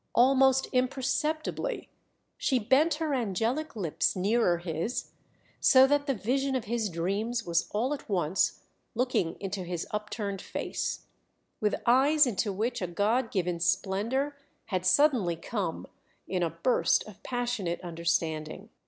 Almost 0.15 0.65
imperceptibly 0.71 1.87
she 2.35 2.57
bent 2.57 2.95
her 2.95 3.13
angelic 3.13 3.75
lips 3.75 4.15
nearer 4.15 4.57
his, 4.57 5.11
so 5.59 5.85
that 5.85 6.07
the 6.07 6.15
vision 6.15 6.55
of 6.55 6.65
his 6.65 6.89
dreams 6.89 7.45
was 7.45 7.69
all 7.69 7.93
at 7.93 8.09
once 8.09 8.61
looking 8.95 9.39
into 9.39 9.63
his 9.63 9.85
upturned 9.91 10.41
face, 10.41 11.05
with 11.59 11.75
eyes 11.85 12.25
into 12.25 12.51
which 12.51 12.81
a 12.81 12.87
God 12.87 13.29
given 13.29 13.59
splendour 13.59 14.35
had 14.65 14.87
suddenly 14.87 15.35
come 15.35 15.85
in 16.27 16.41
a 16.41 16.49
burst 16.49 17.07
of 17.07 17.21
passionate 17.21 17.79
understanding. 17.81 18.71